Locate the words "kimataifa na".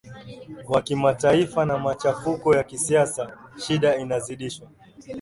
0.81-1.77